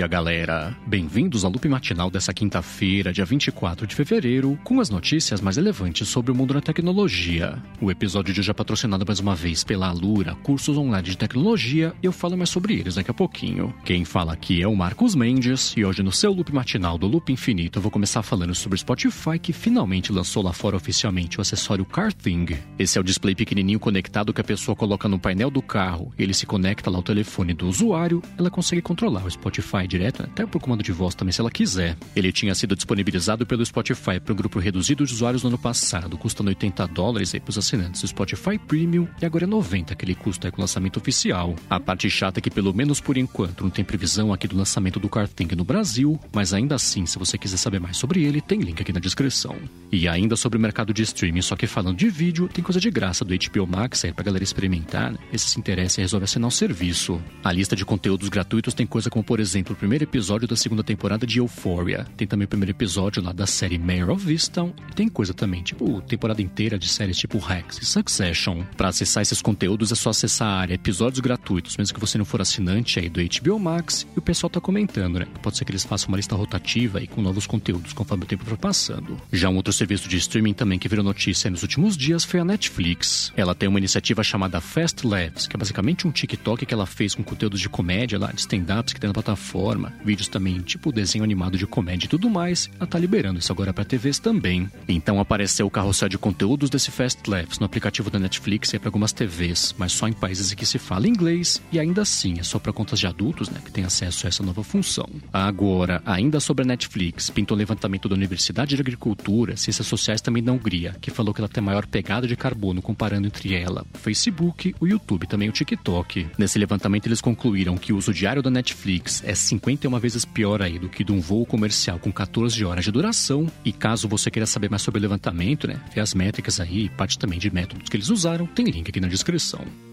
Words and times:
dia, 0.00 0.06
galera! 0.06 0.74
Bem-vindos 0.86 1.44
ao 1.44 1.50
loop 1.50 1.68
matinal 1.68 2.10
dessa 2.10 2.32
quinta-feira, 2.32 3.12
dia 3.12 3.24
24 3.24 3.86
de 3.86 3.94
fevereiro, 3.94 4.58
com 4.64 4.80
as 4.80 4.88
notícias 4.88 5.42
mais 5.42 5.56
relevantes 5.56 6.08
sobre 6.08 6.32
o 6.32 6.34
mundo 6.34 6.54
da 6.54 6.60
tecnologia. 6.62 7.62
O 7.82 7.90
episódio 7.90 8.32
de 8.32 8.40
hoje 8.40 8.50
é 8.50 8.54
patrocinado 8.54 9.04
mais 9.06 9.20
uma 9.20 9.34
vez 9.34 9.62
pela 9.62 9.88
Alura, 9.88 10.34
cursos 10.36 10.78
online 10.78 11.06
de 11.06 11.18
tecnologia, 11.18 11.92
eu 12.02 12.12
falo 12.12 12.34
mais 12.34 12.48
sobre 12.48 12.78
eles 12.78 12.94
daqui 12.94 13.10
a 13.10 13.14
pouquinho. 13.14 13.74
Quem 13.84 14.06
fala 14.06 14.32
aqui 14.32 14.62
é 14.62 14.66
o 14.66 14.74
Marcos 14.74 15.14
Mendes, 15.14 15.74
e 15.76 15.84
hoje 15.84 16.02
no 16.02 16.12
seu 16.12 16.32
loop 16.32 16.50
matinal 16.50 16.96
do 16.96 17.06
Loop 17.06 17.30
Infinito 17.30 17.78
eu 17.78 17.82
vou 17.82 17.90
começar 17.90 18.22
falando 18.22 18.54
sobre 18.54 18.76
o 18.76 18.78
Spotify 18.78 19.38
que 19.38 19.52
finalmente 19.52 20.10
lançou 20.10 20.42
lá 20.42 20.54
fora 20.54 20.76
oficialmente 20.76 21.36
o 21.36 21.42
acessório 21.42 21.84
CarThing. 21.84 22.56
Esse 22.78 22.96
é 22.96 23.00
o 23.02 23.04
display 23.04 23.34
pequenininho 23.34 23.78
conectado 23.78 24.32
que 24.32 24.40
a 24.40 24.44
pessoa 24.44 24.74
coloca 24.74 25.06
no 25.10 25.18
painel 25.18 25.50
do 25.50 25.60
carro, 25.60 26.10
ele 26.18 26.32
se 26.32 26.46
conecta 26.46 26.88
lá 26.88 26.96
ao 26.96 27.02
telefone 27.02 27.52
do 27.52 27.68
usuário, 27.68 28.22
ela 28.38 28.48
consegue 28.48 28.80
controlar 28.80 29.26
o 29.26 29.30
Spotify 29.30 29.89
direto, 29.90 30.22
até 30.22 30.46
por 30.46 30.60
comando 30.60 30.82
de 30.82 30.92
voz 30.92 31.14
também, 31.14 31.32
se 31.32 31.40
ela 31.40 31.50
quiser. 31.50 31.96
Ele 32.14 32.32
tinha 32.32 32.54
sido 32.54 32.74
disponibilizado 32.74 33.44
pelo 33.44 33.64
Spotify 33.66 34.20
para 34.20 34.32
um 34.32 34.36
grupo 34.36 34.58
reduzido 34.58 35.04
de 35.04 35.12
usuários 35.12 35.42
no 35.42 35.48
ano 35.48 35.58
passado, 35.58 36.16
custando 36.16 36.48
80 36.48 36.86
dólares 36.86 37.32
para 37.32 37.50
os 37.50 37.58
assinantes 37.58 38.00
do 38.00 38.08
Spotify 38.08 38.58
Premium, 38.58 39.06
e 39.20 39.26
agora 39.26 39.44
é 39.44 39.46
90 39.46 39.94
que 39.94 40.04
ele 40.04 40.14
custa 40.14 40.50
com 40.50 40.58
o 40.58 40.60
lançamento 40.60 40.96
oficial. 40.98 41.54
A 41.68 41.80
parte 41.80 42.08
chata 42.08 42.38
é 42.38 42.42
que, 42.42 42.50
pelo 42.50 42.72
menos 42.72 43.00
por 43.00 43.16
enquanto, 43.16 43.64
não 43.64 43.70
tem 43.70 43.84
previsão 43.84 44.32
aqui 44.32 44.46
do 44.46 44.56
lançamento 44.56 45.00
do 45.00 45.08
CarThing 45.08 45.48
no 45.56 45.64
Brasil, 45.64 46.18
mas 46.32 46.54
ainda 46.54 46.76
assim, 46.76 47.04
se 47.06 47.18
você 47.18 47.36
quiser 47.36 47.56
saber 47.56 47.80
mais 47.80 47.96
sobre 47.96 48.24
ele, 48.24 48.40
tem 48.40 48.60
link 48.60 48.80
aqui 48.80 48.92
na 48.92 49.00
descrição. 49.00 49.56
E 49.90 50.08
ainda 50.08 50.36
sobre 50.36 50.58
o 50.58 50.60
mercado 50.60 50.94
de 50.94 51.02
streaming, 51.02 51.42
só 51.42 51.56
que 51.56 51.66
falando 51.66 51.96
de 51.96 52.08
vídeo, 52.08 52.48
tem 52.48 52.62
coisa 52.62 52.80
de 52.80 52.90
graça 52.90 53.24
do 53.24 53.34
HBO 53.34 53.66
Max 53.66 54.04
aí 54.04 54.12
pra 54.12 54.24
galera 54.24 54.44
experimentar, 54.44 55.12
né? 55.12 55.18
Se 55.36 55.58
interessa 55.58 56.00
e 56.00 56.02
resolve 56.02 56.24
assinar 56.24 56.48
o 56.48 56.50
serviço. 56.52 57.20
A 57.42 57.50
lista 57.50 57.74
de 57.74 57.84
conteúdos 57.84 58.28
gratuitos 58.28 58.74
tem 58.74 58.86
coisa 58.86 59.10
como, 59.10 59.24
por 59.24 59.40
exemplo, 59.40 59.74
primeiro 59.80 60.04
episódio 60.04 60.46
da 60.46 60.54
segunda 60.54 60.84
temporada 60.84 61.26
de 61.26 61.38
Euphoria. 61.38 62.06
Tem 62.14 62.28
também 62.28 62.44
o 62.44 62.48
primeiro 62.48 62.70
episódio 62.70 63.22
lá 63.22 63.32
da 63.32 63.46
série 63.46 63.78
Mayor 63.78 64.10
of 64.10 64.30
Easttown. 64.30 64.74
Tem 64.94 65.08
coisa 65.08 65.32
também, 65.32 65.62
tipo, 65.62 66.02
temporada 66.02 66.42
inteira 66.42 66.78
de 66.78 66.86
séries 66.86 67.16
tipo 67.16 67.38
Rex 67.38 67.78
e 67.80 67.86
Succession. 67.86 68.62
Para 68.76 68.88
acessar 68.88 69.22
esses 69.22 69.40
conteúdos 69.40 69.90
é 69.90 69.94
só 69.94 70.10
acessar 70.10 70.48
a 70.48 70.58
área 70.58 70.74
episódios 70.74 71.20
gratuitos, 71.20 71.78
mesmo 71.78 71.94
que 71.94 72.00
você 72.00 72.18
não 72.18 72.26
for 72.26 72.42
assinante 72.42 73.00
aí 73.00 73.08
do 73.08 73.20
HBO 73.22 73.58
Max. 73.58 74.06
E 74.14 74.18
o 74.18 74.22
pessoal 74.22 74.50
tá 74.50 74.60
comentando, 74.60 75.18
né? 75.18 75.26
Pode 75.42 75.56
ser 75.56 75.64
que 75.64 75.72
eles 75.72 75.84
façam 75.84 76.08
uma 76.08 76.18
lista 76.18 76.36
rotativa 76.36 76.98
aí 76.98 77.06
com 77.06 77.22
novos 77.22 77.46
conteúdos 77.46 77.94
conforme 77.94 78.24
o 78.24 78.26
tempo 78.26 78.44
for 78.44 78.58
passando. 78.58 79.16
Já 79.32 79.48
um 79.48 79.56
outro 79.56 79.72
serviço 79.72 80.10
de 80.10 80.18
streaming 80.18 80.52
também 80.52 80.78
que 80.78 80.88
virou 80.90 81.02
notícia 81.02 81.50
nos 81.50 81.62
últimos 81.62 81.96
dias 81.96 82.22
foi 82.22 82.40
a 82.40 82.44
Netflix. 82.44 83.32
Ela 83.34 83.54
tem 83.54 83.66
uma 83.66 83.78
iniciativa 83.78 84.22
chamada 84.22 84.60
Fast 84.60 85.06
Labs, 85.06 85.46
que 85.46 85.56
é 85.56 85.58
basicamente 85.58 86.06
um 86.06 86.10
TikTok 86.10 86.66
que 86.66 86.74
ela 86.74 86.84
fez 86.84 87.14
com 87.14 87.22
conteúdos 87.22 87.60
de 87.60 87.70
comédia 87.70 88.18
lá, 88.18 88.30
de 88.30 88.40
stand-ups 88.40 88.92
que 88.92 89.00
tem 89.00 89.08
na 89.08 89.14
plataforma, 89.14 89.69
vídeos 90.04 90.28
também 90.28 90.60
tipo 90.60 90.92
desenho 90.92 91.24
animado 91.24 91.58
de 91.58 91.66
comédia 91.66 92.06
e 92.06 92.08
tudo 92.08 92.30
mais. 92.30 92.70
Ela 92.78 92.86
tá 92.86 92.98
liberando 92.98 93.38
isso 93.38 93.52
agora 93.52 93.72
para 93.72 93.84
TVs 93.84 94.18
também. 94.18 94.68
Então 94.88 95.20
apareceu 95.20 95.66
o 95.66 95.70
carrossel 95.70 96.08
de 96.08 96.18
conteúdos 96.18 96.70
desse 96.70 96.90
Fast 96.90 97.28
Labs 97.28 97.58
no 97.58 97.66
aplicativo 97.66 98.10
da 98.10 98.18
Netflix 98.18 98.72
e 98.72 98.76
é 98.76 98.78
para 98.78 98.88
algumas 98.88 99.12
TVs, 99.12 99.74
mas 99.78 99.92
só 99.92 100.08
em 100.08 100.12
países 100.12 100.52
em 100.52 100.56
que 100.56 100.66
se 100.66 100.78
fala 100.78 101.08
inglês 101.08 101.60
e 101.72 101.78
ainda 101.78 102.02
assim 102.02 102.38
é 102.38 102.42
só 102.42 102.58
para 102.58 102.72
contas 102.72 102.98
de 102.98 103.06
adultos, 103.06 103.48
né, 103.48 103.60
que 103.64 103.70
tem 103.70 103.84
acesso 103.84 104.26
a 104.26 104.28
essa 104.28 104.42
nova 104.42 104.62
função. 104.62 105.08
Agora, 105.32 106.02
ainda 106.04 106.40
sobre 106.40 106.64
a 106.64 106.66
Netflix, 106.66 107.30
pintou 107.30 107.56
o 107.56 107.58
levantamento 107.58 108.08
da 108.08 108.14
Universidade 108.14 108.74
de 108.74 108.80
Agricultura, 108.80 109.56
Ciências 109.56 109.86
Sociais 109.86 110.20
também 110.20 110.42
da 110.42 110.52
Hungria, 110.52 110.96
que 111.00 111.10
falou 111.10 111.34
que 111.34 111.40
ela 111.40 111.48
tem 111.48 111.62
maior 111.62 111.86
pegada 111.86 112.26
de 112.26 112.36
carbono 112.36 112.82
comparando 112.82 113.26
entre 113.26 113.54
ela, 113.54 113.84
o 113.94 113.98
Facebook, 113.98 114.74
o 114.80 114.86
YouTube, 114.86 115.26
também 115.26 115.48
o 115.48 115.52
TikTok. 115.52 116.26
Nesse 116.38 116.58
levantamento 116.58 117.06
eles 117.06 117.20
concluíram 117.20 117.76
que 117.76 117.92
o 117.92 117.96
uso 117.96 118.12
diário 118.12 118.42
da 118.42 118.50
Netflix 118.50 119.22
é 119.24 119.34
51 119.50 119.98
vezes 119.98 120.24
pior 120.24 120.62
aí 120.62 120.78
do 120.78 120.88
que 120.88 121.02
de 121.02 121.12
um 121.12 121.20
voo 121.20 121.44
comercial 121.44 121.98
com 121.98 122.12
14 122.12 122.64
horas 122.64 122.84
de 122.84 122.92
duração. 122.92 123.46
E 123.64 123.72
caso 123.72 124.08
você 124.08 124.30
queira 124.30 124.46
saber 124.46 124.70
mais 124.70 124.82
sobre 124.82 124.98
o 124.98 125.02
levantamento, 125.02 125.66
né, 125.66 125.80
ver 125.94 126.00
as 126.00 126.14
métricas 126.14 126.60
aí, 126.60 126.88
parte 126.90 127.18
também 127.18 127.38
de 127.38 127.50
métodos 127.50 127.88
que 127.88 127.96
eles 127.96 128.08
usaram, 128.08 128.46
tem 128.46 128.66
link 128.66 128.88
aqui 128.88 129.00
na 129.00 129.08
descrição. 129.08 129.89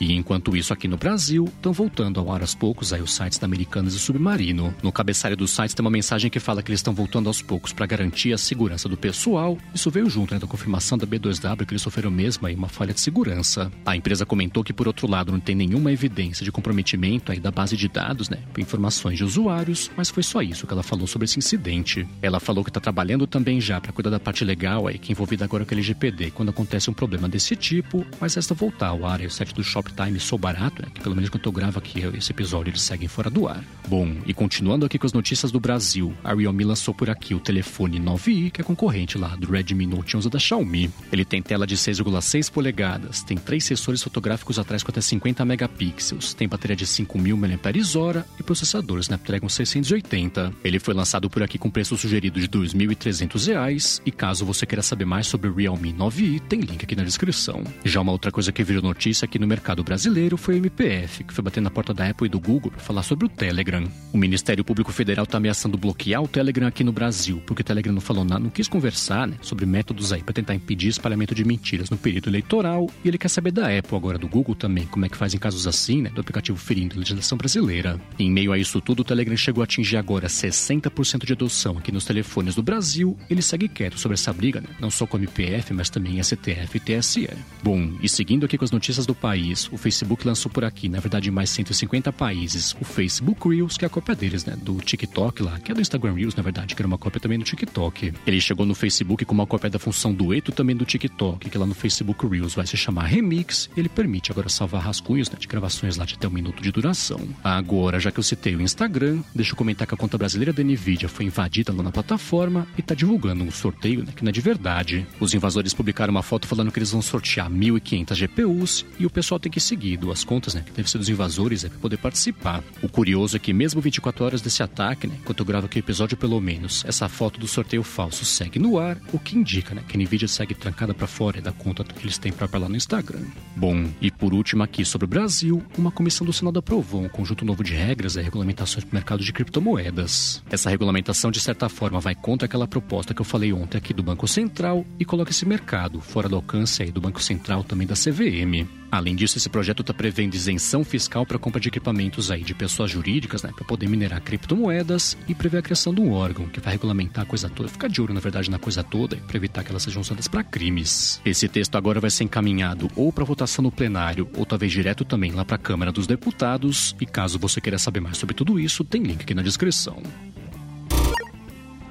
E 0.00 0.12
enquanto 0.14 0.56
isso, 0.56 0.72
aqui 0.72 0.86
no 0.86 0.96
Brasil, 0.96 1.44
estão 1.44 1.72
voltando 1.72 2.20
ao 2.20 2.32
ar 2.32 2.40
aos 2.40 2.54
poucos 2.54 2.92
aí 2.92 3.02
os 3.02 3.12
sites 3.12 3.38
da 3.38 3.46
Americanas 3.46 3.94
e 3.94 3.98
Submarino. 3.98 4.74
No 4.82 4.92
cabeçalho 4.92 5.36
dos 5.36 5.50
sites 5.50 5.74
tem 5.74 5.84
uma 5.84 5.90
mensagem 5.90 6.30
que 6.30 6.38
fala 6.38 6.62
que 6.62 6.70
eles 6.70 6.80
estão 6.80 6.94
voltando 6.94 7.26
aos 7.26 7.42
poucos 7.42 7.72
para 7.72 7.86
garantir 7.86 8.32
a 8.32 8.38
segurança 8.38 8.88
do 8.88 8.96
pessoal. 8.96 9.58
Isso 9.74 9.90
veio 9.90 10.08
junto 10.08 10.34
né, 10.34 10.40
da 10.40 10.46
confirmação 10.46 10.96
da 10.96 11.06
B2W 11.06 11.66
que 11.66 11.72
eles 11.72 11.82
sofreram 11.82 12.10
mesmo 12.10 12.46
aí 12.46 12.54
uma 12.54 12.68
falha 12.68 12.94
de 12.94 13.00
segurança. 13.00 13.70
A 13.84 13.96
empresa 13.96 14.24
comentou 14.24 14.62
que, 14.62 14.72
por 14.72 14.86
outro 14.86 15.08
lado, 15.08 15.32
não 15.32 15.40
tem 15.40 15.54
nenhuma 15.54 15.92
evidência 15.92 16.44
de 16.44 16.52
comprometimento 16.52 17.32
aí 17.32 17.40
da 17.40 17.50
base 17.50 17.76
de 17.76 17.88
dados, 17.88 18.28
né, 18.28 18.38
informações 18.56 19.18
de 19.18 19.24
usuários, 19.24 19.90
mas 19.96 20.10
foi 20.10 20.22
só 20.22 20.42
isso 20.42 20.66
que 20.66 20.72
ela 20.72 20.82
falou 20.82 21.06
sobre 21.06 21.24
esse 21.24 21.38
incidente. 21.38 22.06
Ela 22.22 22.38
falou 22.38 22.62
que 22.62 22.70
está 22.70 22.80
trabalhando 22.80 23.26
também 23.26 23.60
já 23.60 23.80
para 23.80 23.92
cuidar 23.92 24.10
da 24.10 24.20
parte 24.20 24.44
legal 24.44 24.86
aí, 24.86 24.98
que 24.98 25.10
é 25.10 25.12
envolvida 25.12 25.44
agora 25.44 25.64
com 25.64 25.74
a 25.74 25.76
LGPD, 25.76 26.30
quando 26.30 26.50
acontece 26.50 26.90
um 26.90 26.94
problema 26.94 27.28
desse 27.28 27.56
tipo, 27.56 28.06
mas 28.20 28.34
resta 28.34 28.54
voltar 28.54 28.88
ao 28.88 29.04
ar 29.04 29.20
aí, 29.20 29.26
o 29.26 29.30
site 29.30 29.54
do 29.54 29.64
Shop 29.64 29.87
Time 29.92 30.18
Sou 30.20 30.38
Barato, 30.38 30.82
né, 30.82 30.88
que 30.92 31.00
pelo 31.00 31.14
menos 31.14 31.30
quando 31.30 31.44
eu 31.46 31.52
gravo 31.52 31.78
aqui 31.78 32.00
esse 32.16 32.30
episódio 32.32 32.70
eles 32.70 32.82
seguem 32.82 33.08
fora 33.08 33.30
do 33.30 33.48
ar. 33.48 33.62
Bom, 33.88 34.16
e 34.26 34.34
continuando 34.34 34.84
aqui 34.86 34.98
com 34.98 35.06
as 35.06 35.12
notícias 35.12 35.50
do 35.50 35.60
Brasil, 35.60 36.14
a 36.22 36.34
Realme 36.34 36.64
lançou 36.64 36.94
por 36.94 37.10
aqui 37.10 37.34
o 37.34 37.40
telefone 37.40 38.00
9i, 38.00 38.50
que 38.50 38.60
é 38.60 38.64
concorrente 38.64 39.16
lá 39.16 39.34
do 39.36 39.50
Redmi 39.50 39.86
Note 39.86 40.16
11 40.16 40.28
da 40.28 40.38
Xiaomi. 40.38 40.90
Ele 41.10 41.24
tem 41.24 41.42
tela 41.42 41.66
de 41.66 41.76
6,6 41.76 42.50
polegadas, 42.50 43.22
tem 43.22 43.36
três 43.36 43.64
sensores 43.64 44.02
fotográficos 44.02 44.58
atrás 44.58 44.82
com 44.82 44.90
até 44.90 45.00
50 45.00 45.44
megapixels, 45.44 46.34
tem 46.34 46.48
bateria 46.48 46.76
de 46.76 46.86
5.000 46.86 47.36
mAh 47.36 48.24
e 48.38 48.42
processador 48.42 48.98
Snapdragon 49.00 49.48
680. 49.48 50.52
Ele 50.62 50.78
foi 50.78 50.94
lançado 50.94 51.28
por 51.30 51.42
aqui 51.42 51.58
com 51.58 51.70
preço 51.70 51.96
sugerido 51.96 52.40
de 52.40 52.46
R$ 52.46 52.66
2.300 52.66 54.02
e 54.04 54.10
caso 54.10 54.44
você 54.44 54.66
queira 54.66 54.82
saber 54.82 55.04
mais 55.04 55.26
sobre 55.26 55.48
o 55.48 55.54
Realme 55.54 55.92
9i, 55.92 56.40
tem 56.40 56.60
link 56.60 56.82
aqui 56.82 56.96
na 56.96 57.04
descrição. 57.04 57.62
Já 57.84 58.00
uma 58.00 58.12
outra 58.12 58.30
coisa 58.30 58.52
que 58.52 58.64
virou 58.64 58.82
notícia 58.82 59.24
aqui 59.24 59.38
no 59.38 59.46
mercado 59.46 59.77
brasileiro 59.84 60.36
foi 60.36 60.54
o 60.54 60.58
MPF, 60.58 61.24
que 61.24 61.34
foi 61.34 61.42
bater 61.42 61.60
na 61.60 61.70
porta 61.70 61.94
da 61.94 62.08
Apple 62.08 62.26
e 62.26 62.30
do 62.30 62.40
Google 62.40 62.70
para 62.70 62.80
falar 62.80 63.02
sobre 63.02 63.26
o 63.26 63.28
Telegram. 63.28 63.84
O 64.12 64.18
Ministério 64.18 64.64
Público 64.64 64.92
Federal 64.92 65.24
está 65.24 65.38
ameaçando 65.38 65.78
bloquear 65.78 66.22
o 66.22 66.28
Telegram 66.28 66.66
aqui 66.66 66.82
no 66.82 66.92
Brasil, 66.92 67.42
porque 67.46 67.62
o 67.62 67.64
Telegram 67.64 67.92
não 67.92 68.00
falou 68.00 68.24
nada, 68.24 68.40
não 68.40 68.50
quis 68.50 68.68
conversar 68.68 69.26
né, 69.26 69.36
sobre 69.42 69.66
métodos 69.66 70.12
aí 70.12 70.22
para 70.22 70.34
tentar 70.34 70.54
impedir 70.54 70.88
espalhamento 70.88 71.34
de 71.34 71.44
mentiras 71.44 71.90
no 71.90 71.96
período 71.96 72.28
eleitoral, 72.28 72.88
e 73.04 73.08
ele 73.08 73.18
quer 73.18 73.28
saber 73.28 73.52
da 73.52 73.66
Apple 73.76 73.96
agora 73.96 74.18
do 74.18 74.28
Google 74.28 74.54
também, 74.54 74.86
como 74.86 75.04
é 75.04 75.08
que 75.08 75.16
faz 75.16 75.34
em 75.34 75.38
casos 75.38 75.66
assim, 75.66 76.02
né, 76.02 76.10
do 76.10 76.20
aplicativo 76.20 76.58
ferindo 76.58 76.96
a 76.96 76.98
legislação 76.98 77.38
brasileira. 77.38 78.00
Em 78.18 78.30
meio 78.30 78.52
a 78.52 78.58
isso 78.58 78.80
tudo, 78.80 79.00
o 79.00 79.04
Telegram 79.04 79.36
chegou 79.36 79.62
a 79.62 79.64
atingir 79.64 79.96
agora 79.96 80.26
60% 80.26 81.24
de 81.24 81.32
adoção 81.32 81.78
aqui 81.78 81.92
nos 81.92 82.04
telefones 82.04 82.54
do 82.54 82.62
Brasil. 82.62 83.16
Ele 83.28 83.42
segue 83.42 83.68
quieto 83.68 83.98
sobre 83.98 84.14
essa 84.14 84.32
briga, 84.32 84.60
né, 84.60 84.68
não 84.80 84.90
só 84.90 85.06
com 85.06 85.16
o 85.16 85.20
MPF, 85.20 85.72
mas 85.72 85.90
também 85.90 86.22
STF 86.22 86.76
e 86.76 86.80
TSE. 86.80 87.28
Bom, 87.62 87.92
e 88.00 88.08
seguindo 88.08 88.46
aqui 88.46 88.56
com 88.56 88.64
as 88.64 88.70
notícias 88.70 89.06
do 89.06 89.14
país, 89.14 89.67
o 89.70 89.76
Facebook 89.76 90.26
lançou 90.26 90.50
por 90.50 90.64
aqui, 90.64 90.88
na 90.88 91.00
verdade 91.00 91.28
em 91.28 91.32
mais 91.32 91.50
150 91.50 92.12
países, 92.12 92.74
o 92.80 92.84
Facebook 92.84 93.48
Reels, 93.48 93.76
que 93.76 93.84
é 93.84 93.86
a 93.86 93.90
cópia 93.90 94.14
deles, 94.14 94.44
né, 94.44 94.56
do 94.60 94.76
TikTok 94.76 95.42
lá, 95.42 95.58
que 95.58 95.70
é 95.70 95.74
do 95.74 95.80
Instagram 95.80 96.14
Reels, 96.14 96.34
na 96.34 96.42
verdade, 96.42 96.74
que 96.74 96.82
era 96.82 96.86
uma 96.86 96.98
cópia 96.98 97.20
também 97.20 97.38
do 97.38 97.44
TikTok. 97.44 98.12
Ele 98.26 98.40
chegou 98.40 98.66
no 98.66 98.74
Facebook 98.74 99.24
com 99.24 99.34
uma 99.34 99.46
cópia 99.46 99.70
da 99.70 99.78
função 99.78 100.12
dueto 100.12 100.52
também 100.52 100.76
do 100.76 100.84
TikTok, 100.84 101.48
que 101.48 101.58
lá 101.58 101.66
no 101.66 101.74
Facebook 101.74 102.26
Reels 102.26 102.54
vai 102.54 102.66
se 102.66 102.76
chamar 102.76 103.04
Remix. 103.04 103.68
Ele 103.76 103.88
permite 103.88 104.30
agora 104.30 104.48
salvar 104.48 104.82
rascunhos 104.82 105.30
né, 105.30 105.36
de 105.38 105.46
gravações 105.46 105.96
lá 105.96 106.04
de 106.04 106.14
até 106.14 106.26
um 106.26 106.30
minuto 106.30 106.62
de 106.62 106.70
duração. 106.72 107.20
Agora, 107.42 108.00
já 108.00 108.10
que 108.10 108.18
eu 108.18 108.22
citei 108.22 108.56
o 108.56 108.60
Instagram, 108.60 109.22
deixa 109.34 109.52
eu 109.52 109.56
comentar 109.56 109.86
que 109.86 109.94
a 109.94 109.96
conta 109.96 110.18
brasileira 110.18 110.52
da 110.52 110.62
Nvidia 110.62 111.08
foi 111.08 111.24
invadida 111.24 111.72
lá 111.72 111.82
na 111.82 111.92
plataforma 111.92 112.66
e 112.76 112.82
tá 112.82 112.94
divulgando 112.94 113.44
um 113.44 113.50
sorteio, 113.50 114.04
né, 114.04 114.12
que 114.14 114.22
não 114.22 114.30
é 114.30 114.32
de 114.32 114.40
verdade. 114.40 115.06
Os 115.20 115.34
invasores 115.34 115.74
publicaram 115.74 116.10
uma 116.10 116.22
foto 116.22 116.46
falando 116.46 116.70
que 116.72 116.78
eles 116.78 116.92
vão 116.92 117.02
sortear 117.02 117.50
1.500 117.50 118.14
GPUs 118.16 118.86
e 118.98 119.06
o 119.06 119.10
pessoal 119.10 119.38
tem 119.38 119.50
que 119.50 119.57
seguir 119.60 119.96
duas 119.96 120.24
contas, 120.24 120.54
né, 120.54 120.62
que 120.64 120.70
devem 120.70 120.86
ser 120.86 120.98
dos 120.98 121.08
invasores, 121.08 121.64
é, 121.64 121.68
para 121.68 121.78
poder 121.78 121.96
participar. 121.98 122.62
O 122.82 122.88
curioso 122.88 123.36
é 123.36 123.38
que 123.38 123.52
mesmo 123.52 123.80
24 123.80 124.24
horas 124.24 124.40
desse 124.40 124.62
ataque, 124.62 125.06
né, 125.06 125.16
enquanto 125.20 125.40
eu 125.40 125.46
gravo 125.46 125.66
aqui 125.66 125.78
o 125.78 125.80
episódio 125.80 126.16
pelo 126.16 126.40
menos, 126.40 126.84
essa 126.86 127.08
foto 127.08 127.40
do 127.40 127.48
sorteio 127.48 127.82
falso 127.82 128.24
segue 128.24 128.58
no 128.58 128.78
ar, 128.78 128.98
o 129.12 129.18
que 129.18 129.36
indica, 129.36 129.74
né, 129.74 129.82
que 129.86 129.96
a 129.96 130.00
Nvidia 130.00 130.28
segue 130.28 130.54
trancada 130.54 130.94
para 130.94 131.06
fora 131.06 131.40
da 131.40 131.52
conta 131.52 131.84
que 131.84 132.04
eles 132.04 132.18
têm 132.18 132.32
própria 132.32 132.60
lá 132.60 132.68
no 132.68 132.76
Instagram. 132.76 133.24
Bom, 133.56 133.88
e 134.00 134.10
por 134.10 134.32
último 134.32 134.62
aqui 134.62 134.84
sobre 134.84 135.04
o 135.04 135.08
Brasil, 135.08 135.62
uma 135.76 135.90
comissão 135.90 136.26
do 136.26 136.32
Senado 136.32 136.58
aprovou 136.58 137.02
um 137.02 137.08
conjunto 137.08 137.44
novo 137.44 137.64
de 137.64 137.74
regras 137.74 138.16
e 138.16 138.22
regulamentações 138.22 138.84
para 138.84 138.92
o 138.92 138.94
mercado 138.94 139.24
de 139.24 139.32
criptomoedas. 139.32 140.42
Essa 140.50 140.70
regulamentação, 140.70 141.30
de 141.30 141.40
certa 141.40 141.68
forma, 141.68 142.00
vai 142.00 142.14
contra 142.14 142.46
aquela 142.46 142.66
proposta 142.66 143.14
que 143.14 143.20
eu 143.20 143.24
falei 143.24 143.52
ontem 143.52 143.78
aqui 143.78 143.92
do 143.92 144.02
Banco 144.02 144.26
Central 144.28 144.84
e 144.98 145.04
coloca 145.04 145.30
esse 145.30 145.46
mercado 145.46 146.00
fora 146.00 146.28
do 146.28 146.36
alcance 146.36 146.82
aí 146.82 146.90
do 146.90 147.00
Banco 147.00 147.22
Central 147.22 147.64
também 147.64 147.86
da 147.86 147.94
CVM. 147.94 148.66
Além 148.90 149.14
disso, 149.14 149.38
esse 149.38 149.48
projeto 149.48 149.80
está 149.80 149.92
prevendo 149.92 150.34
isenção 150.34 150.82
fiscal 150.82 151.26
para 151.26 151.38
compra 151.38 151.60
de 151.60 151.68
equipamentos 151.68 152.30
aí 152.30 152.42
de 152.42 152.54
pessoas 152.54 152.90
jurídicas, 152.90 153.42
né, 153.42 153.50
para 153.54 153.64
poder 153.64 153.88
minerar 153.88 154.20
criptomoedas 154.22 155.16
e 155.28 155.34
prever 155.34 155.58
a 155.58 155.62
criação 155.62 155.92
de 155.92 156.00
um 156.00 156.12
órgão 156.12 156.46
que 156.48 156.60
vai 156.60 156.72
regulamentar 156.72 157.24
a 157.24 157.26
coisa 157.26 157.48
toda, 157.48 157.68
ficar 157.68 157.88
de 157.88 158.00
olho 158.00 158.14
na 158.14 158.20
verdade 158.20 158.50
na 158.50 158.58
coisa 158.58 158.82
toda, 158.82 159.16
para 159.16 159.36
evitar 159.36 159.62
que 159.62 159.70
elas 159.70 159.82
sejam 159.82 160.00
usadas 160.00 160.26
para 160.26 160.42
crimes. 160.42 161.20
Esse 161.24 161.48
texto 161.48 161.76
agora 161.76 162.00
vai 162.00 162.10
ser 162.10 162.24
encaminhado 162.24 162.90
ou 162.96 163.12
para 163.12 163.24
votação 163.24 163.62
no 163.62 163.70
plenário 163.70 164.28
ou 164.36 164.46
talvez 164.46 164.72
direto 164.72 165.04
também 165.04 165.32
lá 165.32 165.44
para 165.44 165.56
a 165.56 165.58
Câmara 165.58 165.92
dos 165.92 166.06
Deputados. 166.06 166.96
E 167.00 167.06
caso 167.06 167.38
você 167.38 167.60
queira 167.60 167.78
saber 167.78 168.00
mais 168.00 168.16
sobre 168.16 168.34
tudo 168.34 168.58
isso, 168.58 168.84
tem 168.84 169.02
link 169.02 169.22
aqui 169.22 169.34
na 169.34 169.42
descrição. 169.42 170.02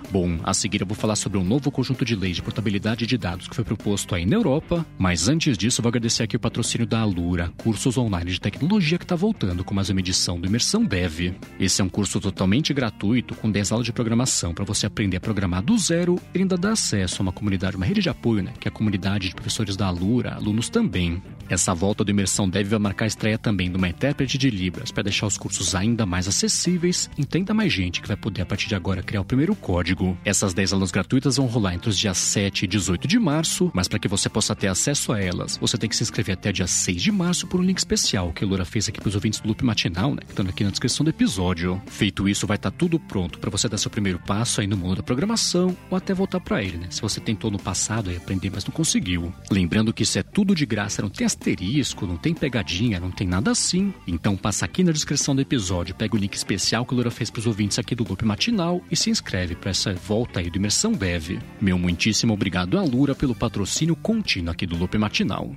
Bom, 0.10 0.40
a 0.44 0.54
seguir 0.54 0.80
eu 0.80 0.88
vou 0.88 0.96
falar 0.96 1.18
sobre 1.18 1.38
um 1.38 1.44
novo 1.44 1.70
conjunto 1.70 2.06
de 2.06 2.16
leis 2.16 2.38
de 2.38 2.42
portabilidade 2.42 3.06
de 3.06 3.18
dados 3.18 3.48
que 3.48 3.56
foi 3.56 3.66
proposto 3.66 4.16
aí 4.16 4.26
na 4.26 4.38
Europa, 4.38 4.86
mas 4.98 5.28
antes 5.28 5.58
disso 5.58 5.82
eu 5.82 5.84
vou 5.84 5.90
agradecer 5.90 6.24
aqui 6.24 6.38
o 6.38 6.40
patrocínio 6.40 6.88
da 6.88 7.02
Alura, 7.02 7.52
cursos 7.58 7.98
online 7.98 8.32
de 8.32 8.40
tecnologia 8.40 8.98
que 8.98 9.04
está 9.04 9.18
voltando 9.18 9.66
com 9.66 9.76
mais 9.76 9.90
uma 9.90 10.00
edição 10.00 10.40
do 10.40 10.48
Imersão 10.48 10.86
Dev. 10.86 11.34
Esse 11.60 11.82
é 11.82 11.84
um 11.84 11.90
curso 11.90 12.22
totalmente 12.22 12.74
gratuito 12.74 13.36
com 13.36 13.52
10 13.52 13.74
aulas 13.74 13.86
de 13.86 13.92
programação 13.92 14.54
para 14.54 14.64
você 14.64 14.86
aprender 14.86 15.18
a 15.18 15.22
programar 15.22 15.62
do 15.62 15.78
zero 15.78 16.18
e 16.34 16.40
ainda 16.40 16.58
dar 16.58 16.72
acesso 16.72 17.22
a 17.22 17.24
uma 17.24 17.34
comunidade, 17.34 17.76
uma 17.76 17.86
rede 17.86 18.02
de 18.02 18.10
apoio, 18.10 18.44
né, 18.44 18.54
que 18.58 18.68
é 18.68 18.70
a 18.70 18.74
comunidade 18.74 19.28
de 19.28 19.36
professores 19.36 19.76
da 19.76 19.88
Alura, 19.88 20.36
alunos 20.36 20.70
também. 20.70 21.22
Essa 21.50 21.74
volta 21.74 22.04
do 22.04 22.12
Imersão 22.12 22.50
Dev 22.50 22.70
vai 22.70 22.80
marcar 22.80 23.06
a 23.06 23.08
estreia 23.08 23.38
também 23.38 23.70
de 23.70 23.78
uma 23.78 23.90
intérprete 23.90 24.38
de 24.38 24.50
Libras 24.50 24.90
para 24.90 25.04
deixar 25.04 25.28
os 25.28 25.38
cursos 25.38 25.76
ainda 25.76 26.06
mais 26.06 26.28
acessíveis 26.30 27.10
e 27.18 27.22
entenda 27.22 27.54
mais 27.54 27.74
gente 27.74 28.02
que 28.02 28.08
vai 28.08 28.18
poder 28.18 28.42
a 28.42 28.46
partir 28.46 28.70
de 28.70 28.76
agora 28.76 29.04
criar 29.04 29.22
o 29.22 29.26
primeiro 29.26 29.56
código 29.56 29.97
Essas 30.24 30.54
10 30.54 30.74
aulas 30.74 30.92
gratuitas 30.92 31.38
vão 31.38 31.46
rolar 31.48 31.74
entre 31.74 31.90
os 31.90 31.98
dias 31.98 32.18
7 32.18 32.66
e 32.66 32.68
18 32.68 33.08
de 33.08 33.20
março, 33.20 33.72
mas 33.74 33.88
para 33.88 34.00
que 34.00 34.08
você 34.08 34.30
possa 34.30 34.56
ter 34.56 34.68
acesso 34.68 35.12
a 35.12 35.20
elas, 35.20 35.58
você 35.58 35.78
tem 35.78 35.90
que 35.90 35.96
se 35.96 36.04
inscrever 36.04 36.34
até 36.34 36.52
dia 36.52 36.68
6 36.68 37.02
de 37.02 37.12
março 37.12 37.48
por 37.48 37.60
um 37.60 37.64
link 37.64 37.78
especial 37.78 38.32
que 38.32 38.44
a 38.44 38.48
Loura 38.48 38.66
fez 38.66 38.88
aqui 38.90 39.00
para 39.00 39.10
os 39.10 39.16
ouvintes 39.16 39.40
do 39.40 39.48
Loop 39.48 39.64
Matinal, 39.64 40.14
né? 40.14 40.22
Que 40.26 40.32
estão 40.32 40.46
aqui 40.46 40.64
na 40.64 40.70
descrição 40.70 41.04
do 41.04 41.10
episódio. 41.10 41.82
Feito 41.88 42.28
isso, 42.28 42.48
vai 42.48 42.56
estar 42.56 42.72
tá 42.72 42.78
tudo 42.78 43.00
pronto 43.00 43.40
para 43.40 43.50
você 43.50 43.68
dar 43.68 43.78
seu 43.78 43.90
primeiro 43.92 44.20
passo 44.20 44.62
aí 44.62 44.68
no 44.68 44.78
mundo 44.78 44.98
da 44.98 45.04
programação 45.04 45.76
ou 45.90 45.98
até 45.98 46.14
voltar 46.14 46.40
para 46.40 46.62
ele, 46.64 46.78
né? 46.78 46.88
Se 46.90 47.02
você 47.02 47.20
tentou 47.20 47.50
no 47.50 47.60
passado 47.60 48.10
aí 48.10 48.18
aprender, 48.18 48.52
mas 48.54 48.66
não 48.66 48.72
conseguiu. 48.72 49.34
Lembrando 49.50 49.94
que 49.94 50.04
isso 50.04 50.20
é 50.20 50.24
tudo 50.24 50.56
de 50.56 50.66
graça, 50.66 51.02
não 51.02 51.10
tem 51.10 51.26
asterisco, 51.26 52.06
não 52.06 52.18
tem 52.18 52.34
pegadinha, 52.34 53.00
não 53.00 53.12
tem 53.12 53.28
nada 53.28 53.52
assim. 53.52 53.94
Então 54.08 54.36
passa 54.36 54.66
aqui 54.66 54.84
na 54.84 54.92
descrição 54.92 55.36
do 55.36 55.42
episódio, 55.42 55.96
pega 55.96 56.16
o 56.16 56.20
link 56.20 56.34
especial 56.34 56.86
que 56.86 56.94
a 56.94 56.96
Loura 56.96 57.12
fez 57.12 57.30
para 57.30 57.40
os 57.40 57.48
ouvintes 57.48 57.80
aqui 57.80 57.96
do 57.96 58.08
Loop 58.08 58.24
Matinal 58.26 58.82
e 58.92 58.96
se 58.96 59.10
inscreve 59.10 59.56
para 59.56 59.72
essa 59.72 59.87
volta 59.94 60.40
aí 60.40 60.50
do 60.50 60.58
Imersão 60.58 60.94
Bev. 60.94 61.40
Meu 61.60 61.78
muitíssimo 61.78 62.34
obrigado 62.34 62.78
à 62.78 62.84
Lura 62.84 63.16
pelo 63.16 63.36
patrocínio 63.36 63.96
contínuo 63.96 64.52
aqui 64.52 64.66
do 64.66 64.78
Lope 64.78 64.98
Matinal. 64.98 65.52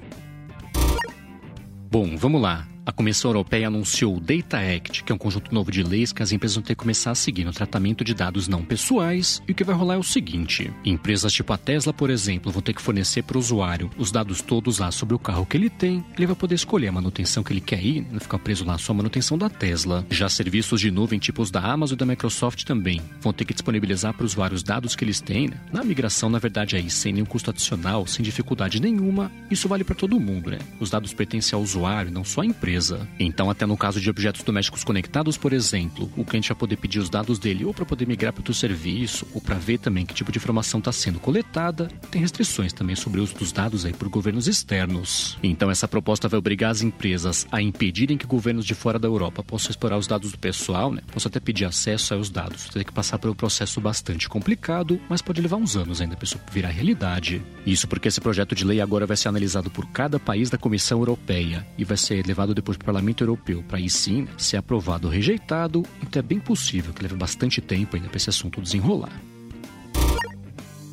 Bom, 1.90 2.16
vamos 2.16 2.40
lá. 2.40 2.66
A 2.90 2.92
Comissão 2.92 3.30
Europeia 3.30 3.68
anunciou 3.68 4.16
o 4.16 4.20
Data 4.20 4.58
Act, 4.58 5.04
que 5.04 5.12
é 5.12 5.14
um 5.14 5.18
conjunto 5.18 5.54
novo 5.54 5.70
de 5.70 5.80
leis 5.80 6.12
que 6.12 6.24
as 6.24 6.32
empresas 6.32 6.56
vão 6.56 6.64
ter 6.64 6.74
que 6.74 6.80
começar 6.80 7.12
a 7.12 7.14
seguir 7.14 7.44
no 7.44 7.52
tratamento 7.52 8.02
de 8.02 8.12
dados 8.12 8.48
não 8.48 8.64
pessoais. 8.64 9.40
E 9.46 9.52
o 9.52 9.54
que 9.54 9.62
vai 9.62 9.76
rolar 9.76 9.94
é 9.94 9.98
o 9.98 10.02
seguinte: 10.02 10.72
empresas 10.84 11.32
tipo 11.32 11.52
a 11.52 11.56
Tesla, 11.56 11.92
por 11.92 12.10
exemplo, 12.10 12.50
vão 12.50 12.60
ter 12.60 12.72
que 12.72 12.82
fornecer 12.82 13.22
para 13.22 13.36
o 13.36 13.38
usuário 13.38 13.88
os 13.96 14.10
dados 14.10 14.42
todos 14.42 14.80
lá 14.80 14.90
sobre 14.90 15.14
o 15.14 15.20
carro 15.20 15.46
que 15.46 15.56
ele 15.56 15.70
tem. 15.70 16.04
Ele 16.16 16.26
vai 16.26 16.34
poder 16.34 16.56
escolher 16.56 16.88
a 16.88 16.92
manutenção 16.92 17.44
que 17.44 17.52
ele 17.52 17.60
quer 17.60 17.80
ir, 17.80 18.04
não 18.10 18.18
ficar 18.18 18.40
preso 18.40 18.64
lá 18.64 18.76
só 18.76 18.90
a 18.90 18.96
manutenção 18.96 19.38
da 19.38 19.48
Tesla. 19.48 20.04
Já 20.10 20.28
serviços 20.28 20.80
de 20.80 20.90
nuvem 20.90 21.20
tipos 21.20 21.48
da 21.48 21.60
Amazon 21.60 21.94
e 21.94 21.98
da 21.98 22.04
Microsoft 22.04 22.64
também 22.64 23.00
vão 23.20 23.32
ter 23.32 23.44
que 23.44 23.54
disponibilizar 23.54 24.14
para 24.14 24.26
os 24.26 24.64
dados 24.64 24.96
que 24.96 25.04
eles 25.04 25.20
têm. 25.20 25.46
Né? 25.46 25.60
Na 25.72 25.84
migração, 25.84 26.28
na 26.28 26.40
verdade, 26.40 26.74
aí 26.74 26.90
sem 26.90 27.12
nenhum 27.12 27.24
custo 27.24 27.50
adicional, 27.50 28.04
sem 28.08 28.24
dificuldade 28.24 28.80
nenhuma. 28.80 29.30
Isso 29.48 29.68
vale 29.68 29.84
para 29.84 29.94
todo 29.94 30.18
mundo, 30.18 30.50
né? 30.50 30.58
Os 30.80 30.90
dados 30.90 31.14
pertencem 31.14 31.56
ao 31.56 31.62
usuário, 31.62 32.10
não 32.10 32.24
só 32.24 32.40
à 32.40 32.46
empresa 32.46 32.79
empresa. 32.80 33.08
Então, 33.18 33.50
até 33.50 33.66
no 33.66 33.76
caso 33.76 34.00
de 34.00 34.08
objetos 34.08 34.42
domésticos 34.42 34.82
conectados, 34.82 35.36
por 35.36 35.52
exemplo, 35.52 36.10
o 36.16 36.24
cliente 36.24 36.48
vai 36.48 36.56
poder 36.56 36.76
pedir 36.76 36.98
os 36.98 37.10
dados 37.10 37.38
dele 37.38 37.64
ou 37.64 37.74
para 37.74 37.84
poder 37.84 38.06
migrar 38.06 38.32
para 38.32 38.50
o 38.50 38.54
serviço, 38.54 39.26
ou 39.34 39.40
para 39.40 39.56
ver 39.56 39.78
também 39.78 40.06
que 40.06 40.14
tipo 40.14 40.32
de 40.32 40.38
informação 40.38 40.78
está 40.78 40.90
sendo 40.90 41.20
coletada. 41.20 41.88
Tem 42.10 42.20
restrições 42.20 42.72
também 42.72 42.96
sobre 42.96 43.20
o 43.20 43.22
uso 43.22 43.34
dos 43.34 43.52
dados 43.52 43.84
aí 43.84 43.92
por 43.92 44.08
governos 44.08 44.48
externos. 44.48 45.38
Então, 45.42 45.70
essa 45.70 45.86
proposta 45.86 46.28
vai 46.28 46.38
obrigar 46.38 46.70
as 46.70 46.82
empresas 46.82 47.46
a 47.52 47.60
impedirem 47.60 48.16
que 48.16 48.26
governos 48.26 48.64
de 48.64 48.74
fora 48.74 48.98
da 48.98 49.08
Europa 49.08 49.42
possam 49.42 49.70
explorar 49.70 49.98
os 49.98 50.06
dados 50.06 50.32
do 50.32 50.38
pessoal, 50.38 50.92
né? 50.92 51.02
Possam 51.12 51.28
até 51.28 51.38
pedir 51.38 51.64
acesso 51.64 52.14
aos 52.14 52.30
dados. 52.30 52.68
Tem 52.68 52.84
que 52.84 52.92
passar 52.92 53.18
por 53.18 53.30
um 53.30 53.34
processo 53.34 53.80
bastante 53.80 54.28
complicado, 54.28 55.00
mas 55.08 55.22
pode 55.22 55.40
levar 55.40 55.56
uns 55.56 55.76
anos 55.76 56.00
ainda 56.00 56.16
para 56.16 56.24
isso 56.24 56.40
virar 56.50 56.70
realidade. 56.70 57.42
Isso 57.66 57.86
porque 57.86 58.08
esse 58.08 58.20
projeto 58.20 58.54
de 58.54 58.64
lei 58.64 58.80
agora 58.80 59.06
vai 59.06 59.16
ser 59.16 59.28
analisado 59.28 59.70
por 59.70 59.86
cada 59.86 60.18
país 60.18 60.48
da 60.48 60.58
Comissão 60.58 60.98
Europeia 60.98 61.66
e 61.76 61.84
vai 61.84 61.96
ser 61.96 62.26
levado 62.26 62.54
depois 62.60 62.76
para 62.76 62.84
o 62.84 62.86
Parlamento 62.86 63.24
Europeu 63.24 63.64
para 63.66 63.78
aí 63.78 63.90
sim 63.90 64.28
ser 64.36 64.58
aprovado 64.58 65.08
ou 65.08 65.12
rejeitado, 65.12 65.82
então 66.02 66.20
é 66.20 66.22
bem 66.22 66.38
possível 66.38 66.92
que 66.92 67.02
leve 67.02 67.16
bastante 67.16 67.60
tempo 67.60 67.96
ainda 67.96 68.08
para 68.08 68.16
esse 68.16 68.30
assunto 68.30 68.60
desenrolar. 68.60 69.20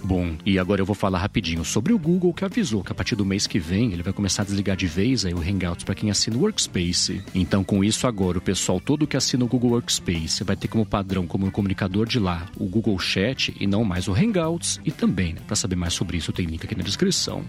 Bom, 0.03 0.37
e 0.45 0.57
agora 0.57 0.79
eu 0.79 0.85
vou 0.85 0.95
falar 0.95 1.19
rapidinho 1.19 1.65
sobre 1.65 1.91
o 1.91 1.99
Google 1.99 2.33
que 2.33 2.45
avisou 2.45 2.81
que 2.81 2.93
a 2.93 2.95
partir 2.95 3.13
do 3.15 3.25
mês 3.25 3.45
que 3.45 3.59
vem 3.59 3.91
ele 3.91 4.01
vai 4.01 4.13
começar 4.13 4.43
a 4.43 4.45
desligar 4.45 4.77
de 4.77 4.87
vez 4.87 5.25
aí 5.25 5.33
o 5.33 5.41
Hangouts 5.41 5.83
para 5.83 5.95
quem 5.95 6.09
assina 6.09 6.37
o 6.37 6.39
Workspace. 6.39 7.21
Então, 7.35 7.61
com 7.61 7.83
isso 7.83 8.07
agora 8.07 8.37
o 8.37 8.41
pessoal 8.41 8.79
todo 8.79 9.05
que 9.05 9.17
assina 9.17 9.43
o 9.43 9.47
Google 9.49 9.71
Workspace 9.71 10.45
vai 10.45 10.55
ter 10.55 10.69
como 10.69 10.85
padrão 10.85 11.27
como 11.27 11.51
comunicador 11.51 12.07
de 12.07 12.19
lá 12.19 12.45
o 12.55 12.65
Google 12.65 12.97
Chat 12.97 13.53
e 13.59 13.67
não 13.67 13.83
mais 13.83 14.07
o 14.07 14.13
Hangouts 14.13 14.79
e 14.85 14.91
também, 14.91 15.33
né, 15.33 15.41
para 15.45 15.57
saber 15.57 15.75
mais 15.75 15.93
sobre 15.93 16.15
isso 16.15 16.31
tem 16.31 16.45
link 16.45 16.63
aqui 16.63 16.75
na 16.75 16.83
descrição. 16.83 17.43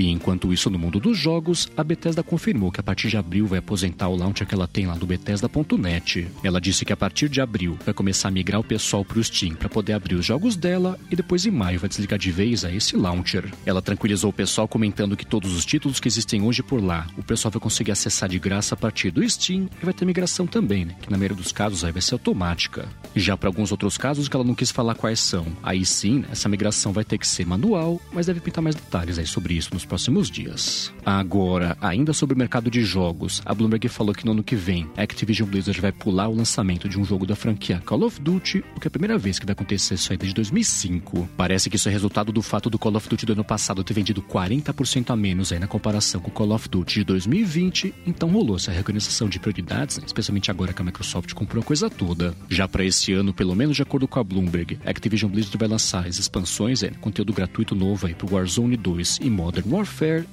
E 0.00 0.08
enquanto 0.08 0.50
isso, 0.50 0.70
no 0.70 0.78
mundo 0.78 0.98
dos 0.98 1.18
jogos, 1.18 1.68
a 1.76 1.84
Bethesda 1.84 2.22
confirmou 2.22 2.72
que 2.72 2.80
a 2.80 2.82
partir 2.82 3.08
de 3.08 3.18
abril 3.18 3.46
vai 3.46 3.58
aposentar 3.58 4.08
o 4.08 4.16
launcher 4.16 4.46
que 4.46 4.54
ela 4.54 4.66
tem 4.66 4.86
lá 4.86 4.94
do 4.94 5.04
Bethesda.net. 5.04 6.26
Ela 6.42 6.58
disse 6.58 6.86
que 6.86 6.92
a 6.92 6.96
partir 6.96 7.28
de 7.28 7.38
abril 7.38 7.76
vai 7.84 7.92
começar 7.92 8.28
a 8.28 8.30
migrar 8.30 8.58
o 8.58 8.64
pessoal 8.64 9.04
para 9.04 9.18
o 9.18 9.22
Steam 9.22 9.54
para 9.54 9.68
poder 9.68 9.92
abrir 9.92 10.14
os 10.14 10.24
jogos 10.24 10.56
dela 10.56 10.98
e 11.10 11.16
depois 11.16 11.44
em 11.44 11.50
maio 11.50 11.78
vai 11.78 11.88
desligar 11.90 12.18
de 12.18 12.30
vez 12.30 12.64
a 12.64 12.72
esse 12.72 12.96
launcher. 12.96 13.52
Ela 13.66 13.82
tranquilizou 13.82 14.30
o 14.30 14.32
pessoal 14.32 14.66
comentando 14.66 15.18
que 15.18 15.26
todos 15.26 15.54
os 15.54 15.66
títulos 15.66 16.00
que 16.00 16.08
existem 16.08 16.40
hoje 16.40 16.62
por 16.62 16.82
lá, 16.82 17.06
o 17.18 17.22
pessoal 17.22 17.52
vai 17.52 17.60
conseguir 17.60 17.92
acessar 17.92 18.30
de 18.30 18.38
graça 18.38 18.74
a 18.74 18.78
partir 18.78 19.10
do 19.10 19.28
Steam 19.28 19.68
e 19.82 19.84
vai 19.84 19.92
ter 19.92 20.06
migração 20.06 20.46
também, 20.46 20.86
né? 20.86 20.96
Que 21.02 21.10
na 21.10 21.18
maioria 21.18 21.36
dos 21.36 21.52
casos 21.52 21.84
aí 21.84 21.92
vai 21.92 22.00
ser 22.00 22.14
automática. 22.14 22.88
Já 23.14 23.36
para 23.36 23.50
alguns 23.50 23.70
outros 23.70 23.98
casos 23.98 24.28
que 24.28 24.34
ela 24.34 24.44
não 24.44 24.54
quis 24.54 24.70
falar 24.70 24.94
quais 24.94 25.20
são, 25.20 25.46
aí 25.62 25.84
sim, 25.84 26.24
essa 26.30 26.48
migração 26.48 26.90
vai 26.90 27.04
ter 27.04 27.18
que 27.18 27.26
ser 27.26 27.46
manual, 27.46 28.00
mas 28.14 28.24
deve 28.24 28.40
pintar 28.40 28.64
mais 28.64 28.74
detalhes 28.74 29.18
aí 29.18 29.26
sobre 29.26 29.52
isso 29.52 29.68
nos 29.74 29.89
próximos 29.90 30.30
dias. 30.30 30.94
Agora, 31.04 31.76
ainda 31.80 32.12
sobre 32.12 32.36
o 32.36 32.38
mercado 32.38 32.70
de 32.70 32.84
jogos, 32.84 33.42
a 33.44 33.52
Bloomberg 33.52 33.88
falou 33.88 34.14
que 34.14 34.24
no 34.24 34.30
ano 34.30 34.44
que 34.44 34.54
vem 34.54 34.88
a 34.96 35.02
Activision 35.02 35.48
Blizzard 35.48 35.80
vai 35.80 35.90
pular 35.90 36.28
o 36.28 36.34
lançamento 36.36 36.88
de 36.88 36.96
um 36.96 37.04
jogo 37.04 37.26
da 37.26 37.34
franquia 37.34 37.82
Call 37.84 38.04
of 38.04 38.20
Duty, 38.20 38.62
o 38.76 38.80
que 38.80 38.86
é 38.86 38.88
a 38.88 38.90
primeira 38.90 39.18
vez 39.18 39.40
que 39.40 39.44
vai 39.44 39.52
acontecer 39.52 39.94
isso 39.94 40.12
aí 40.12 40.16
desde 40.16 40.32
2005. 40.36 41.28
Parece 41.36 41.68
que 41.68 41.74
isso 41.74 41.88
é 41.88 41.92
resultado 41.92 42.30
do 42.30 42.40
fato 42.40 42.70
do 42.70 42.78
Call 42.78 42.94
of 42.94 43.08
Duty 43.08 43.26
do 43.26 43.32
ano 43.32 43.42
passado 43.42 43.82
ter 43.82 43.92
vendido 43.92 44.22
40% 44.22 45.10
a 45.10 45.16
menos 45.16 45.50
aí 45.52 45.58
na 45.58 45.66
comparação 45.66 46.20
com 46.20 46.28
o 46.28 46.32
Call 46.32 46.52
of 46.52 46.68
Duty 46.68 47.00
de 47.00 47.04
2020, 47.04 47.92
então 48.06 48.28
rolou 48.30 48.54
essa 48.54 48.70
reorganização 48.70 49.28
de 49.28 49.40
prioridades, 49.40 49.98
né? 49.98 50.04
especialmente 50.06 50.52
agora 50.52 50.72
que 50.72 50.80
a 50.80 50.84
Microsoft 50.84 51.32
comprou 51.34 51.62
a 51.62 51.66
coisa 51.66 51.90
toda. 51.90 52.32
Já 52.48 52.68
para 52.68 52.84
esse 52.84 53.12
ano, 53.12 53.34
pelo 53.34 53.56
menos 53.56 53.74
de 53.74 53.82
acordo 53.82 54.06
com 54.06 54.20
a 54.20 54.24
Bloomberg, 54.24 54.78
a 54.86 54.90
Activision 54.90 55.32
Blizzard 55.32 55.58
vai 55.58 55.66
lançar 55.66 56.06
as 56.06 56.16
expansões, 56.16 56.84
é, 56.84 56.90
conteúdo 56.90 57.32
gratuito 57.32 57.74
novo 57.74 58.06
aí 58.06 58.14
pro 58.14 58.32
Warzone 58.32 58.76
2 58.76 59.18
e 59.20 59.28
Modern 59.28 59.68
Warfare 59.68 59.79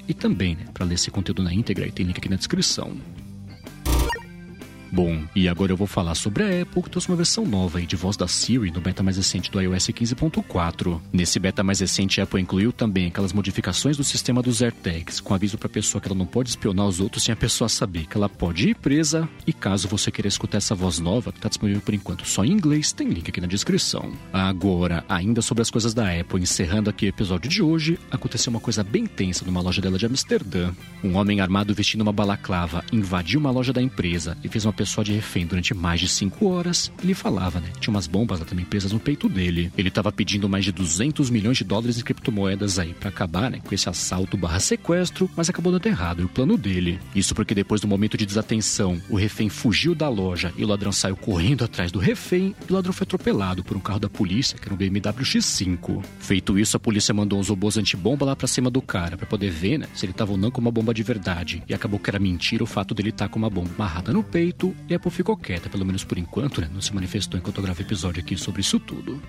e 0.08 0.14
também, 0.14 0.56
né, 0.56 0.66
para 0.74 0.86
ler 0.86 0.96
esse 0.96 1.12
conteúdo 1.12 1.44
na 1.44 1.54
íntegra, 1.54 1.90
tem 1.92 2.06
link 2.06 2.18
aqui 2.18 2.30
na 2.30 2.36
descrição. 2.36 2.98
Bom, 4.98 5.24
e 5.36 5.48
agora 5.48 5.72
eu 5.72 5.78
vou 5.78 5.86
falar 5.86 6.16
sobre 6.16 6.42
a 6.42 6.64
Apple, 6.64 6.82
que 6.82 6.90
trouxe 6.90 7.08
uma 7.08 7.16
versão 7.16 7.46
nova 7.46 7.80
de 7.80 7.96
voz 7.96 8.18
da 8.18 8.28
Siri 8.28 8.72
no 8.72 8.82
beta 8.82 9.04
mais 9.04 9.16
recente 9.16 9.52
do 9.52 9.62
iOS 9.62 9.90
15.4. 9.90 11.00
Nesse 11.14 11.38
beta 11.38 11.64
mais 11.64 11.82
recente, 11.82 12.20
a 12.20 12.24
Apple 12.24 12.42
incluiu 12.42 12.74
também 12.74 13.06
aquelas 13.06 13.32
modificações 13.32 13.96
do 13.96 14.04
sistema 14.04 14.42
dos 14.42 14.60
AirTags, 14.60 15.22
com 15.22 15.36
aviso 15.36 15.56
para 15.56 15.68
a 15.68 15.70
pessoa 15.70 16.02
que 16.02 16.08
ela 16.08 16.18
não 16.18 16.26
pode 16.26 16.50
espionar 16.50 16.88
os 16.88 17.00
outros 17.00 17.24
sem 17.24 17.32
a 17.32 17.36
pessoa 17.36 17.70
saber 17.70 18.08
que 18.08 18.18
ela 18.18 18.28
pode 18.28 18.70
ir 18.70 18.74
presa. 18.74 19.30
E 19.46 19.54
caso 19.54 19.88
você 19.88 20.10
queira 20.10 20.28
escutar 20.28 20.58
essa 20.58 20.74
voz 20.74 20.98
nova, 20.98 21.32
que 21.32 21.38
está 21.38 21.48
disponível 21.48 21.84
por 21.84 21.94
enquanto 21.94 22.28
só 22.28 22.44
em 22.44 22.54
inglês, 22.54 22.92
tem 22.92 23.08
link 23.08 23.30
aqui 23.30 23.40
na 23.40 23.46
descrição. 23.46 24.12
Agora, 24.34 25.06
ainda 25.08 25.44
sobre 25.44 25.62
as 25.62 25.70
coisas 25.70 25.94
da 25.94 26.10
Apple, 26.10 26.42
encerrando 26.42 26.90
aqui 26.90 27.06
o 27.06 27.10
episódio 27.10 27.48
de 27.48 27.62
hoje, 27.62 28.00
aconteceu 28.10 28.50
uma 28.50 28.60
coisa 28.60 28.84
bem 28.84 29.06
tensa 29.06 29.46
numa 29.46 29.62
loja 29.62 29.80
dela 29.80 30.00
de 30.00 30.08
Amsterdã. 30.08 30.74
Um 31.04 31.18
homem 31.18 31.40
armado 31.40 31.76
vestindo 31.76 32.02
uma 32.02 32.12
balaclava 32.12 32.84
invadiu 32.92 33.40
uma 33.40 33.52
loja 33.52 33.72
da 33.72 33.80
empresa 33.80 34.36
e 34.44 34.50
fez 34.50 34.66
uma 34.66 34.74
pessoa 34.74 34.87
só 34.88 35.04
de 35.04 35.14
refém 35.14 35.46
durante 35.46 35.74
mais 35.74 36.00
de 36.00 36.08
5 36.08 36.48
horas, 36.48 36.92
ele 37.04 37.14
falava, 37.14 37.60
né? 37.60 37.70
Tinha 37.80 37.94
umas 37.94 38.08
bombas 38.08 38.40
lá 38.40 38.46
também 38.46 38.66
presas 38.66 38.92
no 38.92 39.00
peito 39.00 39.30
dele. 39.30 39.72
Ele 39.78 39.92
tava 39.92 40.12
pedindo 40.12 40.50
mais 40.50 40.66
de 40.66 40.72
200 40.72 41.30
milhões 41.30 41.58
de 41.58 41.64
dólares 41.64 42.00
em 42.00 42.04
criptomoedas 42.04 42.80
aí 42.80 42.94
para 42.94 43.10
acabar, 43.10 43.52
né? 43.52 43.60
Com 43.64 43.76
esse 43.76 43.90
assalto 43.90 44.38
barra 44.38 44.60
sequestro, 44.60 45.30
mas 45.36 45.50
acabou 45.50 45.72
dando 45.72 45.86
errado 45.86 46.26
o 46.26 46.30
plano 46.30 46.58
dele. 46.58 47.00
Isso 47.14 47.36
porque 47.36 47.54
depois 47.54 47.82
do 47.82 47.88
momento 47.88 48.18
de 48.18 48.26
desatenção, 48.26 49.02
o 49.10 49.16
refém 49.16 49.50
fugiu 49.50 49.94
da 49.94 50.10
loja 50.10 50.54
e 50.58 50.64
o 50.64 50.68
ladrão 50.68 50.92
saiu 50.92 51.16
correndo 51.16 51.64
atrás 51.64 51.92
do 51.92 52.00
refém 52.00 52.56
e 52.68 52.72
o 52.72 52.76
ladrão 52.76 52.94
foi 52.94 53.04
atropelado 53.04 53.64
por 53.64 53.76
um 53.76 53.80
carro 53.80 54.00
da 54.00 54.10
polícia, 54.10 54.58
que 54.58 54.66
era 54.66 54.74
um 54.74 54.78
BMW 54.78 55.24
X5. 55.24 56.04
Feito 56.20 56.58
isso, 56.58 56.78
a 56.78 56.80
polícia 56.80 57.14
mandou 57.14 57.40
uns 57.40 57.50
robôs 57.50 57.78
antibomba 57.78 58.26
lá 58.26 58.36
pra 58.36 58.48
cima 58.48 58.70
do 58.70 58.82
cara, 58.82 59.18
para 59.18 59.26
poder 59.26 59.50
ver, 59.50 59.80
né? 59.80 59.88
Se 59.94 60.06
ele 60.06 60.14
tava 60.14 60.32
ou 60.32 60.38
não 60.38 60.52
com 60.52 60.62
uma 60.62 60.72
bomba 60.72 60.94
de 60.94 61.04
verdade. 61.04 61.64
E 61.68 61.74
acabou 61.74 62.00
que 62.00 62.10
era 62.10 62.20
mentira 62.20 62.64
o 62.64 62.68
fato 62.68 62.94
dele 62.94 63.10
estar 63.10 63.28
tá 63.28 63.30
com 63.30 63.40
uma 63.40 63.50
bomba 63.50 63.70
amarrada 63.76 64.14
no 64.14 64.24
peito 64.24 64.67
e 64.88 64.94
a 64.94 64.98
Apple 64.98 65.12
ficou 65.12 65.38
quieta, 65.38 65.70
pelo 65.70 65.86
menos 65.86 66.04
por 66.04 66.18
enquanto, 66.18 66.62
né? 66.62 66.70
Não 66.74 66.82
se 66.82 66.94
manifestou 66.94 67.40
enquanto 67.40 67.58
eu 67.58 67.64
gravo 67.64 67.82
episódio 67.82 68.22
aqui 68.22 68.38
sobre 68.38 68.62
isso 68.62 68.80
tudo. 68.80 69.22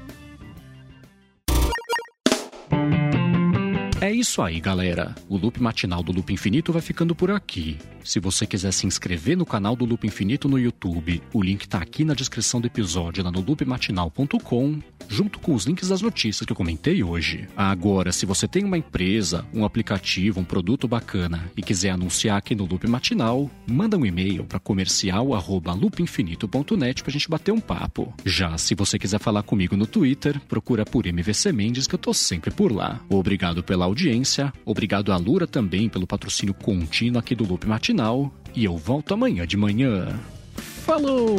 É 4.09 4.11
isso 4.11 4.41
aí, 4.41 4.59
galera. 4.59 5.15
O 5.29 5.37
loop 5.37 5.62
matinal 5.62 6.03
do 6.03 6.12
Loop 6.12 6.33
Infinito 6.33 6.73
vai 6.73 6.81
ficando 6.81 7.15
por 7.15 7.31
aqui. 7.31 7.77
Se 8.09 8.19
você 8.19 8.45
quiser 8.47 8.73
se 8.73 8.87
inscrever 8.87 9.37
no 9.37 9.45
canal 9.45 9.77
do 9.77 9.85
Loop 9.85 10.07
Infinito 10.07 10.49
no 10.49 10.59
YouTube, 10.59 11.21
o 11.31 11.43
link 11.43 11.69
tá 11.69 11.77
aqui 11.77 12.07
na 12.07 12.15
descrição 12.15 12.59
do 12.59 12.67
episódio 12.67 13.23
lá 13.23 13.31
no 13.31 13.43
loopmatinal.com, 13.43 14.81
junto 15.07 15.38
com 15.38 15.55
os 15.55 15.67
links 15.67 15.91
das 15.91 16.00
notícias 16.00 16.47
que 16.47 16.53
eu 16.53 16.57
comentei 16.57 17.03
hoje. 17.03 17.47
Agora, 17.55 18.11
se 18.11 18.25
você 18.25 18.49
tem 18.49 18.65
uma 18.65 18.79
empresa, 18.79 19.45
um 19.53 19.62
aplicativo, 19.62 20.41
um 20.41 20.45
produto 20.45 20.88
bacana 20.88 21.53
e 21.55 21.61
quiser 21.61 21.91
anunciar 21.91 22.38
aqui 22.38 22.55
no 22.55 22.65
Loop 22.65 22.88
Matinal, 22.88 23.50
manda 23.67 23.99
um 23.99 24.07
e-mail 24.07 24.45
para 24.45 24.59
comercial@loopinfinito.net 24.59 27.03
pra 27.03 27.12
gente 27.12 27.29
bater 27.29 27.53
um 27.53 27.61
papo. 27.61 28.15
Já 28.25 28.57
se 28.57 28.75
você 28.75 28.99
quiser 28.99 29.21
falar 29.21 29.43
comigo 29.43 29.77
no 29.77 29.87
Twitter, 29.87 30.41
procura 30.49 30.87
por 30.87 31.05
MVC 31.05 31.53
Mendes 31.53 31.87
que 31.87 31.95
eu 31.95 31.99
tô 31.99 32.15
sempre 32.15 32.50
por 32.50 32.73
lá. 32.73 33.03
Obrigado 33.11 33.62
pela 33.62 33.85
audiência, 33.85 33.98
obrigado 34.64 35.12
a 35.12 35.17
Lura 35.17 35.47
também 35.47 35.88
pelo 35.88 36.07
patrocínio 36.07 36.55
contínuo 36.55 37.19
aqui 37.19 37.35
do 37.35 37.47
Loop 37.47 37.67
Matinal 37.67 38.33
e 38.55 38.64
eu 38.64 38.76
volto 38.76 39.14
amanhã 39.14 39.47
de 39.47 39.57
manhã. 39.57 40.19
Falou! 40.57 41.37